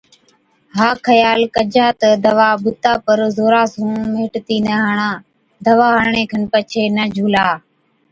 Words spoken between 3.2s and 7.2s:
زورا سُون مهٽتِي نہ هڻا، دَوا هڻڻي کن پڇي نہ